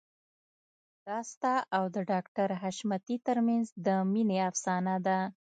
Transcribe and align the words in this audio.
دا 1.07 1.17
ستا 1.31 1.55
او 1.77 1.83
د 1.95 1.97
ډاکټر 2.11 2.49
حشمتي 2.61 3.15
ترمنځ 3.27 3.65
د 3.85 3.87
مينې 4.11 4.37
افسانه 4.49 4.95
ده 5.05 5.19